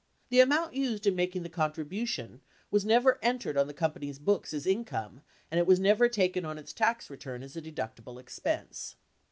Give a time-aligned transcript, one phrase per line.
[0.29, 4.65] The amount used in making the contribution was never entered on the company's books as
[4.65, 8.95] income, and it was never taken on its tax return as a deductible expense.